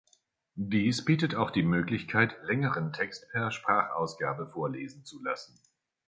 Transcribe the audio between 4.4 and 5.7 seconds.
vorlesen zu lassen.